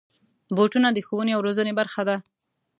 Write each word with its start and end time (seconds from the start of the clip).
بوټونه 0.55 0.87
د 0.93 0.97
ښوونې 1.07 1.31
او 1.35 1.43
روزنې 1.47 1.73
برخه 1.79 2.01
دي. 2.07 2.17